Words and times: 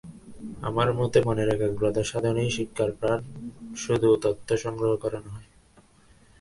আমার 0.61 0.93
মতে 0.93 1.19
মনের 1.25 1.49
একাগ্রতা-সাধনই 1.49 2.49
শিক্ষার 2.49 2.91
প্রাণ, 2.91 3.19
শুধু 3.75 4.09
তথ্য 4.21 4.47
সংগ্রহ 4.57 4.91
করা 4.95 5.19
নহে। 5.19 5.45